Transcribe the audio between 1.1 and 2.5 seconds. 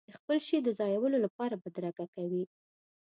لپاره بدرګه کوي.